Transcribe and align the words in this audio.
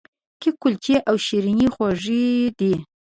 کیک، 0.41 0.55
کلچې 0.61 0.95
او 1.09 1.15
شیریني 1.25 1.67
خوږې 1.73 2.25
دي. 2.59 2.73